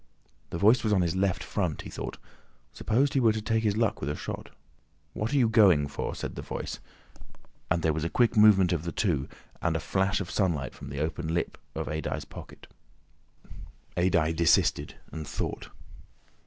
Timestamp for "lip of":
11.35-11.85